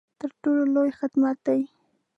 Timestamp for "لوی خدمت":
0.75-1.37